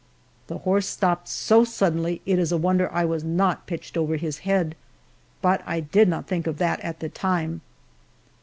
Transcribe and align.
The 0.47 0.57
horse 0.57 0.87
stopped 0.87 1.27
so 1.27 1.63
suddenly 1.63 2.21
it 2.25 2.39
is 2.39 2.51
a 2.51 2.57
wonder 2.57 2.91
I 2.91 3.05
was 3.05 3.23
not 3.23 3.67
pitched 3.67 3.95
over 3.95 4.15
his 4.15 4.39
head, 4.39 4.73
but 5.43 5.61
I 5.63 5.79
did 5.81 6.07
not 6.09 6.25
think 6.25 6.47
of 6.47 6.57
that 6.57 6.79
at 6.79 7.01
the 7.01 7.09
time. 7.09 7.61